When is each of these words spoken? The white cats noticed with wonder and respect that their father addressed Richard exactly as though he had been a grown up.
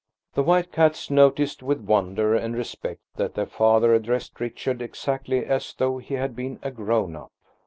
The 0.33 0.41
white 0.41 0.71
cats 0.71 1.11
noticed 1.11 1.61
with 1.61 1.79
wonder 1.79 2.33
and 2.33 2.55
respect 2.55 3.01
that 3.17 3.35
their 3.35 3.45
father 3.45 3.93
addressed 3.93 4.39
Richard 4.39 4.81
exactly 4.81 5.45
as 5.45 5.75
though 5.75 5.99
he 5.99 6.15
had 6.15 6.35
been 6.35 6.57
a 6.63 6.71
grown 6.71 7.15
up. 7.15 7.31